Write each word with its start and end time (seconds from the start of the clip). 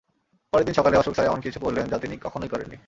পরের 0.53 0.65
দিন 0.65 0.73
সকালে, 0.73 0.95
অশোক 0.97 1.13
স্যার 1.13 1.27
এমন 1.27 1.41
কিছু 1.41 1.59
করলেন 1.59 1.85
যা 1.87 1.97
তিনি 1.97 2.15
কখনই 2.21 2.47
করেন 2.47 2.67
নি। 2.69 2.77